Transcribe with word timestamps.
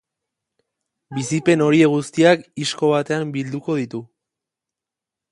Bizipen 1.17 1.63
horiek 1.65 1.91
guztiak 1.95 2.47
isko 2.63 2.89
batean 2.93 3.35
bilduko 3.35 3.75
ditu. 3.81 4.01